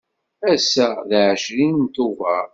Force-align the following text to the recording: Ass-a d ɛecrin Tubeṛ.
Ass-a 0.53 0.87
d 1.09 1.11
ɛecrin 1.29 1.79
Tubeṛ. 1.95 2.47